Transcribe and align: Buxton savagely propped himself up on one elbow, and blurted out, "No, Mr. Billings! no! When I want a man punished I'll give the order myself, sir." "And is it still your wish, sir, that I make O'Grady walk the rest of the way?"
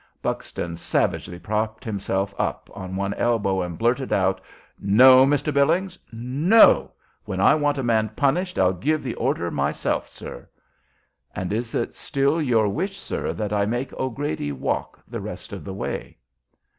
Buxton 0.23 0.77
savagely 0.77 1.37
propped 1.37 1.85
himself 1.85 2.33
up 2.39 2.71
on 2.73 2.95
one 2.95 3.13
elbow, 3.13 3.61
and 3.61 3.77
blurted 3.77 4.11
out, 4.11 4.41
"No, 4.79 5.27
Mr. 5.27 5.53
Billings! 5.53 5.99
no! 6.11 6.93
When 7.25 7.39
I 7.39 7.53
want 7.53 7.77
a 7.77 7.83
man 7.83 8.09
punished 8.15 8.57
I'll 8.57 8.73
give 8.73 9.03
the 9.03 9.13
order 9.13 9.51
myself, 9.51 10.09
sir." 10.09 10.49
"And 11.35 11.53
is 11.53 11.75
it 11.75 11.95
still 11.95 12.41
your 12.41 12.67
wish, 12.67 12.97
sir, 12.97 13.31
that 13.33 13.53
I 13.53 13.67
make 13.67 13.93
O'Grady 13.93 14.51
walk 14.51 14.97
the 15.07 15.21
rest 15.21 15.53
of 15.53 15.63
the 15.63 15.73
way?" 15.75 16.17